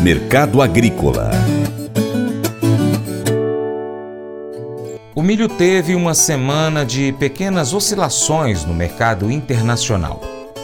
Mercado 0.00 0.62
Agrícola 0.62 1.30
O 5.18 5.20
milho 5.22 5.48
teve 5.48 5.96
uma 5.96 6.14
semana 6.14 6.86
de 6.86 7.12
pequenas 7.12 7.74
oscilações 7.74 8.64
no 8.64 8.72
mercado 8.72 9.30
internacional. 9.32 10.20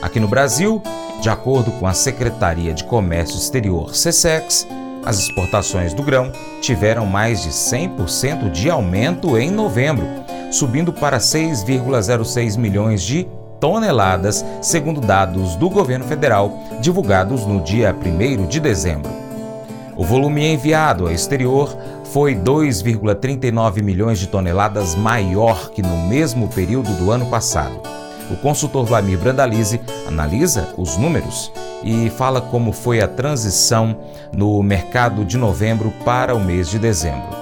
Aqui 0.00 0.20
no 0.20 0.28
Brasil, 0.28 0.80
de 1.20 1.28
acordo 1.28 1.72
com 1.72 1.86
a 1.86 1.92
Secretaria 1.92 2.72
de 2.72 2.84
Comércio 2.84 3.36
Exterior, 3.36 3.92
SESEX, 3.96 4.64
as 5.04 5.18
exportações 5.18 5.92
do 5.92 6.02
grão 6.02 6.30
tiveram 6.60 7.06
mais 7.06 7.42
de 7.42 7.50
100% 7.50 8.50
de 8.52 8.70
aumento 8.70 9.36
em 9.36 9.50
novembro, 9.50 10.06
subindo 10.52 10.92
para 10.92 11.18
6,06 11.18 12.56
milhões 12.56 13.02
de 13.02 13.26
toneladas, 13.60 14.44
segundo 14.60 15.00
dados 15.00 15.56
do 15.56 15.68
governo 15.70 16.04
federal 16.04 16.52
divulgados 16.80 17.46
no 17.46 17.60
dia 17.60 17.94
1 17.94 18.46
de 18.46 18.60
dezembro. 18.60 19.10
O 19.96 20.04
volume 20.04 20.46
enviado 20.46 21.06
ao 21.06 21.12
exterior 21.12 21.74
foi 22.04 22.34
2,39 22.34 23.82
milhões 23.82 24.18
de 24.18 24.26
toneladas 24.26 24.94
maior 24.94 25.70
que 25.70 25.80
no 25.80 25.96
mesmo 26.06 26.48
período 26.48 26.92
do 26.98 27.10
ano 27.10 27.26
passado. 27.26 27.80
O 28.30 28.36
consultor 28.36 28.84
Vladimir 28.84 29.18
Brandalize 29.18 29.80
analisa 30.06 30.74
os 30.76 30.96
números 30.96 31.50
e 31.82 32.10
fala 32.10 32.40
como 32.40 32.72
foi 32.72 33.00
a 33.00 33.08
transição 33.08 33.96
no 34.36 34.62
mercado 34.62 35.24
de 35.24 35.38
novembro 35.38 35.92
para 36.04 36.34
o 36.34 36.40
mês 36.40 36.68
de 36.68 36.78
dezembro. 36.78 37.36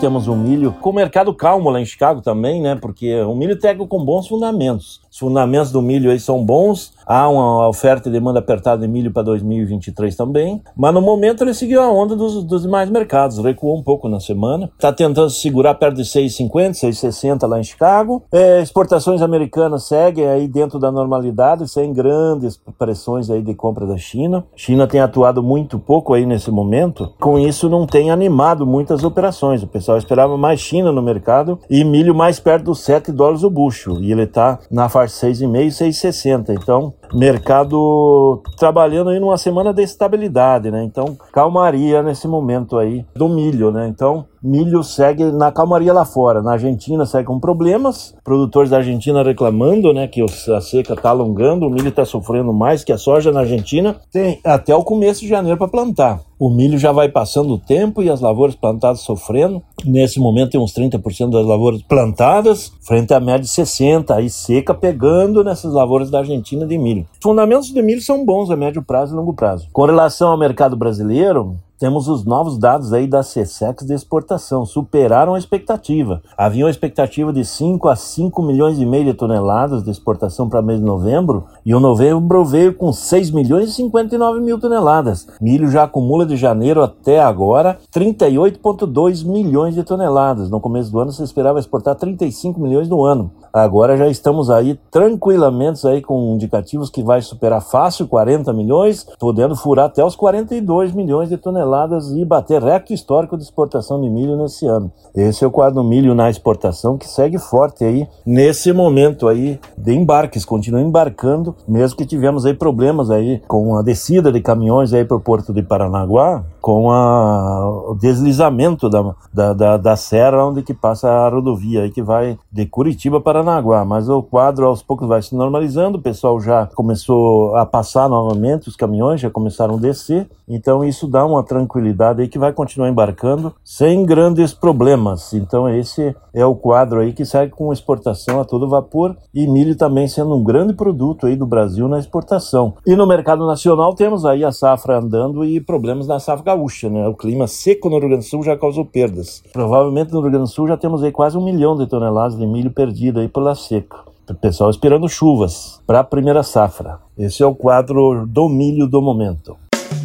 Temos 0.00 0.28
o 0.28 0.36
milho 0.36 0.72
com 0.72 0.90
o 0.90 0.94
mercado 0.94 1.32
calmo 1.32 1.70
lá 1.70 1.80
em 1.80 1.86
Chicago 1.86 2.20
também, 2.20 2.60
né? 2.60 2.74
Porque 2.74 3.18
o 3.22 3.34
milho 3.34 3.58
pega 3.58 3.86
com 3.86 4.04
bons 4.04 4.28
fundamentos. 4.28 5.00
Os 5.16 5.20
fundamentos 5.20 5.72
do 5.72 5.80
milho 5.80 6.10
aí 6.10 6.20
são 6.20 6.44
bons, 6.44 6.92
há 7.06 7.26
uma 7.26 7.66
oferta 7.66 8.06
e 8.06 8.12
demanda 8.12 8.38
apertada 8.38 8.82
de 8.82 8.92
milho 8.92 9.10
para 9.10 9.22
2023 9.22 10.14
também, 10.14 10.60
mas 10.76 10.92
no 10.92 11.00
momento 11.00 11.42
ele 11.42 11.54
seguiu 11.54 11.80
a 11.80 11.90
onda 11.90 12.14
dos, 12.14 12.44
dos 12.44 12.60
demais 12.64 12.90
mercados, 12.90 13.38
recuou 13.38 13.78
um 13.78 13.82
pouco 13.82 14.10
na 14.10 14.20
semana, 14.20 14.70
está 14.74 14.92
tentando 14.92 15.30
segurar 15.30 15.72
perto 15.76 15.96
de 15.96 16.02
6,50, 16.02 16.72
6,60 16.72 17.48
lá 17.48 17.58
em 17.58 17.64
Chicago. 17.64 18.24
É, 18.30 18.60
exportações 18.60 19.22
americanas 19.22 19.84
seguem 19.84 20.26
aí 20.26 20.46
dentro 20.46 20.78
da 20.78 20.92
normalidade, 20.92 21.66
sem 21.66 21.94
grandes 21.94 22.60
pressões 22.78 23.30
aí 23.30 23.40
de 23.40 23.54
compra 23.54 23.86
da 23.86 23.96
China. 23.96 24.44
China 24.54 24.86
tem 24.86 25.00
atuado 25.00 25.42
muito 25.42 25.78
pouco 25.78 26.12
aí 26.12 26.26
nesse 26.26 26.50
momento, 26.50 27.10
com 27.18 27.38
isso 27.38 27.70
não 27.70 27.86
tem 27.86 28.10
animado 28.10 28.66
muitas 28.66 29.02
operações. 29.02 29.62
O 29.62 29.66
pessoal 29.66 29.96
esperava 29.96 30.36
mais 30.36 30.60
China 30.60 30.92
no 30.92 31.00
mercado 31.00 31.58
e 31.70 31.84
milho 31.84 32.14
mais 32.14 32.38
perto 32.38 32.64
dos 32.64 32.80
7 32.80 33.10
dólares 33.10 33.42
o 33.42 33.48
bucho, 33.48 33.98
e 34.02 34.12
ele 34.12 34.24
está 34.24 34.58
na 34.70 34.90
faixa 34.90 35.05
6,5, 35.06 35.68
6,60. 35.68 36.50
Então, 36.50 36.94
mercado 37.14 38.42
trabalhando 38.56 39.10
aí 39.10 39.20
numa 39.20 39.38
semana 39.38 39.72
de 39.72 39.82
estabilidade, 39.82 40.70
né? 40.70 40.82
Então, 40.84 41.16
calmaria 41.32 42.02
nesse 42.02 42.26
momento 42.26 42.78
aí 42.78 43.04
do 43.14 43.28
milho, 43.28 43.70
né? 43.70 43.88
Então, 43.88 44.26
milho 44.46 44.82
segue 44.84 45.24
na 45.24 45.50
calmaria 45.50 45.92
lá 45.92 46.04
fora. 46.04 46.40
Na 46.40 46.52
Argentina 46.52 47.04
segue 47.04 47.26
com 47.26 47.40
problemas, 47.40 48.14
produtores 48.22 48.70
da 48.70 48.78
Argentina 48.78 49.22
reclamando, 49.22 49.92
né, 49.92 50.06
que 50.06 50.22
a 50.22 50.60
seca 50.60 50.94
está 50.94 51.10
alongando, 51.10 51.66
o 51.66 51.70
milho 51.70 51.88
está 51.88 52.04
sofrendo 52.04 52.52
mais 52.52 52.84
que 52.84 52.92
a 52.92 52.98
soja 52.98 53.32
na 53.32 53.40
Argentina. 53.40 53.96
Tem 54.12 54.38
até 54.44 54.74
o 54.74 54.84
começo 54.84 55.20
de 55.20 55.28
janeiro 55.28 55.58
para 55.58 55.68
plantar. 55.68 56.20
O 56.38 56.50
milho 56.50 56.78
já 56.78 56.92
vai 56.92 57.08
passando 57.08 57.54
o 57.54 57.58
tempo 57.58 58.02
e 58.02 58.10
as 58.10 58.20
lavouras 58.20 58.54
plantadas 58.54 59.00
sofrendo. 59.00 59.62
Nesse 59.84 60.20
momento 60.20 60.50
tem 60.50 60.60
uns 60.60 60.74
30% 60.74 61.30
das 61.30 61.46
lavouras 61.46 61.82
plantadas, 61.82 62.72
frente 62.82 63.14
à 63.14 63.20
média 63.20 63.40
de 63.40 63.48
60%, 63.48 64.10
aí 64.10 64.28
seca 64.28 64.74
pegando 64.74 65.42
nessas 65.42 65.72
lavouras 65.72 66.10
da 66.10 66.18
Argentina 66.18 66.66
de 66.66 66.76
milho. 66.76 66.95
Os 67.00 67.18
fundamentos 67.22 67.68
de 67.68 67.82
milho 67.82 68.00
são 68.00 68.24
bons 68.24 68.50
a 68.50 68.56
médio 68.56 68.82
prazo 68.82 69.14
e 69.14 69.16
longo 69.16 69.34
prazo. 69.34 69.68
Com 69.72 69.84
relação 69.84 70.30
ao 70.30 70.38
mercado 70.38 70.76
brasileiro, 70.76 71.56
temos 71.78 72.08
os 72.08 72.24
novos 72.24 72.56
dados 72.56 72.92
aí 72.92 73.06
da 73.06 73.20
CSEX 73.20 73.84
de 73.84 73.92
exportação, 73.92 74.64
superaram 74.64 75.34
a 75.34 75.38
expectativa. 75.38 76.22
Havia 76.36 76.64
uma 76.64 76.70
expectativa 76.70 77.32
de 77.32 77.44
5 77.44 77.88
a 77.88 77.96
5 77.96 78.42
milhões 78.42 78.78
e 78.78 78.86
meio 78.86 79.04
de 79.04 79.14
toneladas 79.14 79.82
de 79.82 79.90
exportação 79.90 80.48
para 80.48 80.62
mês 80.62 80.80
de 80.80 80.86
novembro, 80.86 81.44
e 81.64 81.74
o 81.74 81.80
novembro 81.80 82.44
veio 82.44 82.74
com 82.74 82.92
6 82.92 83.30
milhões 83.30 83.70
e 83.70 83.72
59 83.74 84.40
mil 84.40 84.58
toneladas. 84.58 85.26
Milho 85.40 85.70
já 85.70 85.82
acumula 85.82 86.24
de 86.24 86.36
janeiro 86.36 86.82
até 86.82 87.20
agora 87.20 87.78
38,2 87.94 89.26
milhões 89.26 89.74
de 89.74 89.84
toneladas. 89.84 90.48
No 90.48 90.60
começo 90.60 90.90
do 90.90 90.98
ano 90.98 91.12
se 91.12 91.22
esperava 91.22 91.58
exportar 91.58 91.94
35 91.94 92.58
milhões 92.58 92.88
no 92.88 93.04
ano. 93.04 93.30
Agora 93.52 93.96
já 93.96 94.08
estamos 94.08 94.50
aí 94.50 94.78
tranquilamente 94.90 95.86
aí 95.86 96.00
com 96.00 96.34
indicativos 96.34 96.90
que 96.90 97.02
vai 97.02 97.20
superar 97.20 97.60
fácil 97.60 98.06
40 98.06 98.52
milhões, 98.52 99.06
podendo 99.18 99.54
furar 99.56 99.86
até 99.86 100.04
os 100.04 100.16
42 100.16 100.92
milhões 100.92 101.28
de 101.28 101.36
toneladas 101.36 101.65
e 102.14 102.24
bater 102.24 102.62
recorde 102.62 102.94
histórico 102.94 103.36
de 103.36 103.42
exportação 103.42 104.00
de 104.00 104.08
milho 104.08 104.36
nesse 104.36 104.66
ano. 104.66 104.90
Esse 105.14 105.44
é 105.44 105.46
o 105.46 105.50
quadro 105.50 105.82
milho 105.82 106.14
na 106.14 106.30
exportação 106.30 106.96
que 106.96 107.08
segue 107.08 107.38
forte 107.38 107.84
aí 107.84 108.06
nesse 108.24 108.72
momento 108.72 109.28
aí 109.28 109.58
de 109.76 109.92
embarques, 109.92 110.44
continua 110.44 110.80
embarcando, 110.80 111.54
mesmo 111.66 111.96
que 111.96 112.06
tivemos 112.06 112.46
aí 112.46 112.54
problemas 112.54 113.10
aí 113.10 113.42
com 113.48 113.76
a 113.76 113.82
descida 113.82 114.30
de 114.30 114.40
caminhões 114.40 114.92
aí 114.92 115.04
para 115.04 115.16
o 115.16 115.20
porto 115.20 115.52
de 115.52 115.62
Paranaguá, 115.62 116.44
com 116.66 116.90
a, 116.90 117.90
o 117.90 117.94
deslizamento 117.94 118.90
da, 118.90 119.14
da, 119.32 119.52
da, 119.52 119.76
da 119.76 119.94
serra 119.94 120.44
onde 120.44 120.64
que 120.64 120.74
passa 120.74 121.08
a 121.08 121.28
rodovia 121.28 121.82
aí 121.82 121.92
que 121.92 122.02
vai 122.02 122.36
de 122.50 122.66
Curitiba 122.66 123.20
para 123.20 123.34
Paranaguá, 123.44 123.84
mas 123.84 124.08
o 124.08 124.20
quadro 124.20 124.66
aos 124.66 124.82
poucos 124.82 125.06
vai 125.06 125.22
se 125.22 125.32
normalizando, 125.36 125.98
o 125.98 126.02
pessoal 126.02 126.40
já 126.40 126.66
começou 126.74 127.54
a 127.54 127.64
passar 127.64 128.08
novamente, 128.08 128.68
os 128.68 128.74
caminhões 128.74 129.20
já 129.20 129.30
começaram 129.30 129.76
a 129.76 129.78
descer, 129.78 130.28
então 130.48 130.84
isso 130.84 131.06
dá 131.06 131.24
uma 131.24 131.44
tranquilidade 131.44 132.22
aí 132.22 132.26
que 132.26 132.38
vai 132.38 132.52
continuar 132.52 132.88
embarcando 132.88 133.54
sem 133.64 134.04
grandes 134.04 134.52
problemas. 134.52 135.34
Então 135.34 135.68
esse 135.68 136.16
é 136.34 136.44
o 136.44 136.56
quadro 136.56 136.98
aí 136.98 137.12
que 137.12 137.24
segue 137.24 137.52
com 137.52 137.72
exportação 137.72 138.40
a 138.40 138.44
todo 138.44 138.68
vapor 138.68 139.16
e 139.32 139.46
milho 139.46 139.76
também 139.76 140.08
sendo 140.08 140.34
um 140.34 140.42
grande 140.42 140.74
produto 140.74 141.26
aí 141.26 141.36
do 141.36 141.46
Brasil 141.46 141.86
na 141.86 142.00
exportação. 142.00 142.74
E 142.84 142.96
no 142.96 143.06
mercado 143.06 143.46
nacional 143.46 143.94
temos 143.94 144.24
aí 144.24 144.44
a 144.44 144.50
safra 144.50 144.98
andando 144.98 145.44
e 145.44 145.60
problemas 145.60 146.08
na 146.08 146.18
safra 146.18 146.55
gaúcha, 146.56 146.88
né? 146.88 147.06
O 147.06 147.14
clima 147.14 147.46
seco 147.46 147.88
no 147.88 147.98
Rio 147.98 148.08
Grande 148.08 148.24
do 148.24 148.28
Sul 148.28 148.42
já 148.42 148.56
causou 148.56 148.84
perdas. 148.84 149.42
Provavelmente 149.52 150.12
no 150.12 150.20
Rio 150.20 150.30
Grande 150.30 150.44
do 150.44 150.50
Sul 150.50 150.66
já 150.66 150.76
temos 150.76 151.02
aí 151.02 151.12
quase 151.12 151.36
um 151.36 151.44
milhão 151.44 151.76
de 151.76 151.86
toneladas 151.86 152.36
de 152.36 152.46
milho 152.46 152.70
perdido 152.70 153.20
aí 153.20 153.28
pela 153.28 153.54
seca. 153.54 153.98
Pessoal 154.40 154.70
esperando 154.70 155.08
chuvas 155.08 155.80
para 155.86 156.00
a 156.00 156.04
primeira 156.04 156.42
safra. 156.42 156.98
Esse 157.16 157.42
é 157.42 157.46
o 157.46 157.54
quadro 157.54 158.26
do 158.26 158.48
milho 158.48 158.88
do 158.88 159.00
momento. 159.00 159.56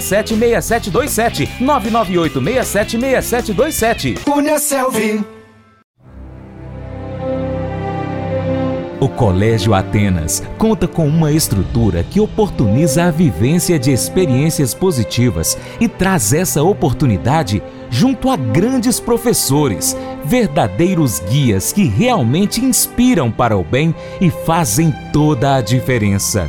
3899867 0.00 1.48
998676727. 1.60 1.60
998676727. 1.60 4.18
Cunha 4.24 4.58
Selvi. 4.58 5.24
O 9.00 9.08
Colégio 9.08 9.72
Atenas 9.74 10.44
conta 10.56 10.86
com 10.86 11.08
uma 11.08 11.32
estrutura 11.32 12.04
que 12.04 12.20
oportuniza 12.20 13.02
a 13.02 13.10
vivência 13.10 13.76
de 13.76 13.90
experiências 13.90 14.74
positivas 14.74 15.58
e 15.80 15.88
traz 15.88 16.32
essa 16.32 16.62
oportunidade 16.62 17.60
junto 17.90 18.30
a 18.30 18.36
grandes 18.36 19.00
professores, 19.00 19.96
verdadeiros 20.24 21.18
guias 21.18 21.72
que 21.72 21.84
realmente 21.84 22.64
inspiram 22.64 23.28
para 23.28 23.56
o 23.56 23.64
bem 23.64 23.92
e 24.20 24.30
fazem 24.30 24.94
toda 25.12 25.56
a 25.56 25.60
diferença. 25.60 26.48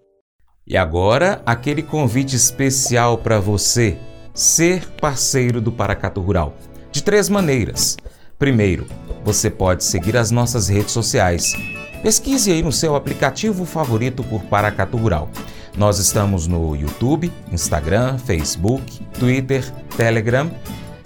e 0.71 0.77
agora, 0.77 1.41
aquele 1.45 1.83
convite 1.83 2.33
especial 2.33 3.17
para 3.17 3.41
você 3.41 3.97
ser 4.33 4.87
parceiro 5.01 5.59
do 5.59 5.69
Paracato 5.69 6.21
Rural. 6.21 6.55
De 6.93 7.03
três 7.03 7.27
maneiras. 7.27 7.97
Primeiro, 8.39 8.85
você 9.21 9.49
pode 9.49 9.83
seguir 9.83 10.15
as 10.15 10.31
nossas 10.31 10.69
redes 10.69 10.93
sociais. 10.93 11.53
Pesquise 12.01 12.53
aí 12.53 12.63
no 12.63 12.71
seu 12.71 12.95
aplicativo 12.95 13.65
favorito 13.65 14.23
por 14.23 14.43
Paracatu 14.43 14.95
Rural. 14.95 15.29
Nós 15.77 15.99
estamos 15.99 16.47
no 16.47 16.73
YouTube, 16.73 17.29
Instagram, 17.51 18.17
Facebook, 18.17 19.05
Twitter, 19.19 19.69
Telegram, 19.97 20.49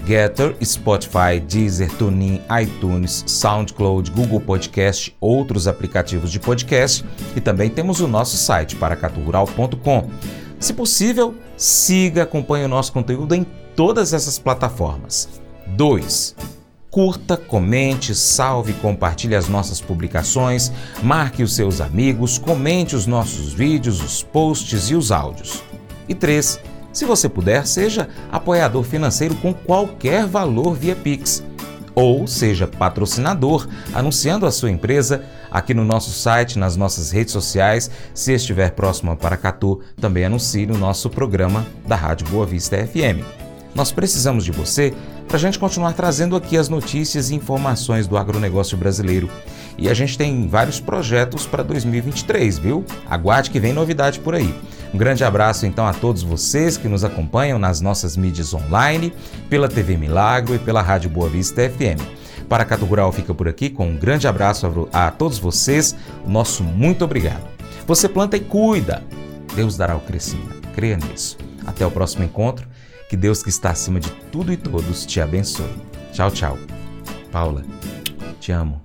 Getter, 0.05 0.55
Spotify, 0.63 1.39
Deezer, 1.39 1.91
TuneIn, 1.97 2.41
iTunes, 2.61 3.23
SoundCloud, 3.25 4.11
Google 4.11 4.39
Podcast, 4.39 5.15
outros 5.19 5.67
aplicativos 5.67 6.31
de 6.31 6.39
podcast 6.39 7.03
e 7.35 7.41
também 7.41 7.69
temos 7.69 7.99
o 7.99 8.07
nosso 8.07 8.37
site 8.37 8.75
paracaturural.com. 8.75 10.09
Se 10.59 10.73
possível, 10.73 11.35
siga, 11.57 12.23
acompanhe 12.23 12.65
o 12.65 12.69
nosso 12.69 12.93
conteúdo 12.93 13.33
em 13.33 13.45
todas 13.75 14.13
essas 14.13 14.37
plataformas. 14.37 15.27
2. 15.67 16.35
Curta, 16.89 17.35
comente, 17.35 18.15
salve, 18.15 18.73
compartilhe 18.73 19.35
as 19.35 19.49
nossas 19.49 19.81
publicações, 19.81 20.71
marque 21.03 21.43
os 21.43 21.53
seus 21.53 21.81
amigos, 21.81 22.37
comente 22.37 22.95
os 22.95 23.05
nossos 23.05 23.53
vídeos, 23.53 24.01
os 24.01 24.23
posts 24.23 24.89
e 24.89 24.95
os 24.95 25.11
áudios. 25.11 25.61
E 26.07 26.15
3. 26.15 26.74
Se 26.95 27.03
você 27.03 27.27
puder, 27.27 27.67
seja 27.67 28.07
apoiador 28.31 28.81
financeiro 28.81 29.35
com 29.35 29.53
qualquer 29.53 30.25
valor 30.25 30.73
via 30.75 30.95
Pix. 30.95 31.43
Ou 31.93 32.25
seja 32.25 32.67
patrocinador, 32.67 33.67
anunciando 33.93 34.45
a 34.45 34.51
sua 34.51 34.71
empresa 34.71 35.25
aqui 35.51 35.73
no 35.73 35.83
nosso 35.83 36.11
site, 36.11 36.57
nas 36.57 36.77
nossas 36.77 37.11
redes 37.11 37.33
sociais. 37.33 37.91
Se 38.13 38.31
estiver 38.31 38.71
próximo 38.71 39.11
a 39.11 39.15
Paracatu, 39.17 39.81
também 39.99 40.23
anuncie 40.23 40.65
no 40.65 40.77
nosso 40.77 41.09
programa 41.09 41.67
da 41.85 41.97
Rádio 41.97 42.29
Boa 42.29 42.45
Vista 42.45 42.77
FM. 42.77 43.25
Nós 43.75 43.91
precisamos 43.91 44.45
de 44.45 44.53
você 44.53 44.93
para 45.27 45.35
a 45.35 45.39
gente 45.39 45.59
continuar 45.59 45.91
trazendo 45.91 46.33
aqui 46.33 46.57
as 46.57 46.69
notícias 46.69 47.29
e 47.29 47.35
informações 47.35 48.07
do 48.07 48.17
agronegócio 48.17 48.77
brasileiro. 48.77 49.29
E 49.77 49.89
a 49.89 49.93
gente 49.93 50.17
tem 50.17 50.47
vários 50.47 50.79
projetos 50.79 51.45
para 51.45 51.61
2023, 51.61 52.57
viu? 52.57 52.85
Aguarde 53.09 53.49
que 53.49 53.59
vem 53.59 53.73
novidade 53.73 54.21
por 54.21 54.33
aí. 54.33 54.55
Um 54.95 54.97
grande 54.97 55.25
abraço 55.25 55.65
então 55.65 55.85
a 55.85 55.93
todos 55.93 56.23
vocês 56.23 56.77
que 56.77 56.87
nos 56.87 57.03
acompanham 57.03 57.59
nas 57.59 57.81
nossas 57.81 58.15
mídias 58.15 58.53
online, 58.53 59.13
pela 59.49 59.67
TV 59.67 59.97
Milagro 59.97 60.55
e 60.55 60.59
pela 60.59 60.81
Rádio 60.81 61.09
Boa 61.09 61.27
Vista 61.27 61.69
FM. 61.69 62.01
Para 62.47 62.63
Cato 62.63 62.85
Rural 62.85 63.11
fica 63.11 63.33
por 63.33 63.45
aqui 63.45 63.69
com 63.69 63.89
um 63.89 63.97
grande 63.97 64.25
abraço 64.25 64.87
a, 64.93 65.07
a 65.07 65.11
todos 65.11 65.37
vocês, 65.37 65.93
nosso 66.25 66.63
muito 66.63 67.03
obrigado. 67.03 67.43
Você 67.85 68.07
planta 68.07 68.37
e 68.37 68.39
cuida, 68.39 69.03
Deus 69.53 69.75
dará 69.75 69.97
o 69.97 69.99
crescimento, 69.99 70.65
creia 70.73 70.95
nisso. 70.95 71.37
Até 71.67 71.85
o 71.85 71.91
próximo 71.91 72.23
encontro 72.23 72.65
que 73.09 73.17
Deus 73.17 73.43
que 73.43 73.49
está 73.49 73.71
acima 73.71 73.99
de 73.99 74.09
tudo 74.31 74.53
e 74.53 74.55
todos 74.55 75.05
te 75.05 75.19
abençoe. 75.19 75.75
Tchau, 76.13 76.31
tchau. 76.31 76.57
Paula, 77.33 77.65
te 78.39 78.53
amo. 78.53 78.84